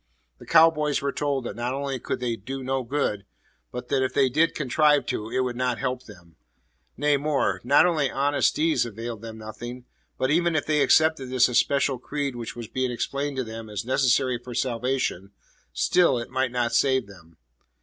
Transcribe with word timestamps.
The 0.39 0.47
cow 0.47 0.71
boys 0.71 0.99
were 0.99 1.11
told 1.11 1.43
that 1.43 1.55
not 1.55 1.75
only 1.75 1.93
they 1.93 1.99
could 1.99 2.43
do 2.43 2.63
no 2.63 2.81
good, 2.81 3.23
but 3.71 3.89
that 3.89 4.01
if 4.01 4.15
they 4.15 4.29
did 4.29 4.55
contrive 4.55 5.05
to, 5.05 5.29
it 5.29 5.41
would 5.41 5.55
not 5.55 5.77
help 5.77 6.05
them. 6.05 6.37
Nay, 6.97 7.17
more: 7.17 7.61
not 7.63 7.85
only 7.85 8.09
honest 8.09 8.55
deeds 8.55 8.83
availed 8.83 9.21
them 9.21 9.37
nothing, 9.37 9.85
but 10.17 10.31
even 10.31 10.55
if 10.55 10.65
they 10.65 10.81
accepted 10.81 11.29
this 11.29 11.47
especial 11.47 11.99
creed 11.99 12.35
which 12.35 12.55
was 12.55 12.67
being 12.67 12.89
explained 12.89 13.37
to 13.37 13.43
them 13.43 13.69
as 13.69 13.85
necessary 13.85 14.39
for 14.39 14.55
salvation, 14.55 15.33
still 15.71 16.17
it 16.17 16.31
might 16.31 16.51
not 16.51 16.73
save 16.73 17.05
them. 17.05 17.37